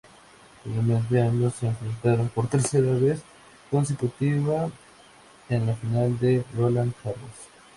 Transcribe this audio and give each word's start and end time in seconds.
Finalmente, 0.63 1.21
ambos 1.21 1.53
se 1.53 1.67
enfrentaron 1.67 2.27
por 2.29 2.47
tercera 2.47 2.91
vez 2.93 3.21
consecutiva 3.69 4.71
en 5.47 5.67
la 5.67 5.75
final 5.75 6.17
de 6.17 6.43
Roland 6.57 6.91
Garros. 7.05 7.29